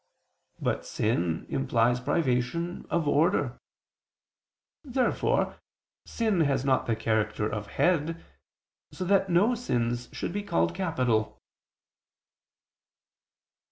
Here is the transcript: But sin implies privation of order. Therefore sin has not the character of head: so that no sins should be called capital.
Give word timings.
But 0.59 0.83
sin 0.83 1.45
implies 1.47 1.99
privation 1.99 2.87
of 2.89 3.07
order. 3.07 3.59
Therefore 4.83 5.57
sin 6.07 6.39
has 6.41 6.65
not 6.65 6.87
the 6.87 6.95
character 6.95 7.47
of 7.47 7.67
head: 7.67 8.19
so 8.91 9.05
that 9.05 9.29
no 9.29 9.53
sins 9.53 10.09
should 10.11 10.33
be 10.33 10.41
called 10.41 10.73
capital. 10.73 11.37